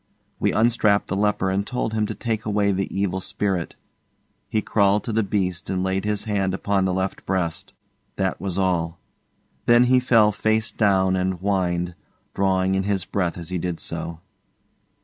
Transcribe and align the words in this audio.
We 0.39 0.51
unstrapped 0.51 1.09
the 1.09 1.15
leper 1.15 1.51
and 1.51 1.63
told 1.63 1.93
him 1.93 2.07
to 2.07 2.15
take 2.15 2.43
away 2.43 2.71
the 2.71 2.89
evil 2.91 3.19
spirit. 3.19 3.75
He 4.49 4.59
crawled 4.59 5.03
to 5.03 5.13
the 5.13 5.21
beast 5.21 5.69
and 5.69 5.83
laid 5.83 6.05
his 6.05 6.23
hand 6.23 6.55
upon 6.55 6.85
the 6.85 6.93
left 6.95 7.23
breast. 7.23 7.73
That 8.15 8.41
was 8.41 8.57
all. 8.57 8.97
Then 9.67 9.83
he 9.83 9.99
fell 9.99 10.31
face 10.31 10.71
down 10.71 11.15
and 11.15 11.35
whined, 11.35 11.93
drawing 12.33 12.73
in 12.73 12.81
his 12.81 13.05
breath 13.05 13.37
as 13.37 13.49
he 13.49 13.59
did 13.59 13.79
so. 13.79 14.21